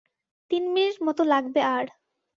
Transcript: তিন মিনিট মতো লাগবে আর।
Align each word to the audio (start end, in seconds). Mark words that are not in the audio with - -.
তিন 0.51 0.63
মিনিট 0.73 0.95
মতো 1.07 1.21
লাগবে 1.23 1.61
আর। 1.75 1.85